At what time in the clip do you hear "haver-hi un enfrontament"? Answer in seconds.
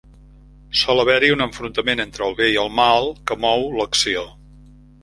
1.03-2.03